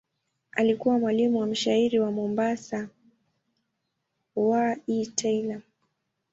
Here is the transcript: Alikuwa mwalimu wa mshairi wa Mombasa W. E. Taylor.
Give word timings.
Alikuwa 0.51 0.99
mwalimu 0.99 1.39
wa 1.39 1.47
mshairi 1.47 1.99
wa 1.99 2.11
Mombasa 2.11 2.89
W. 4.35 4.75
E. 4.87 5.05
Taylor. 5.05 5.61